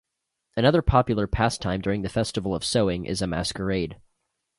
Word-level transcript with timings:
Another 0.57 0.81
popular 0.81 1.27
pastime 1.27 1.79
during 1.79 2.01
the 2.01 2.09
festival 2.09 2.55
of 2.55 2.65
sowing 2.65 3.05
is 3.05 3.21
a 3.21 3.27
masquerade. 3.27 4.01